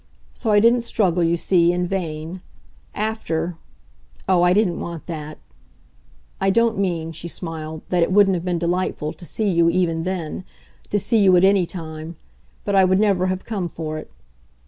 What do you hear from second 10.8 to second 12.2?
to see you at any time;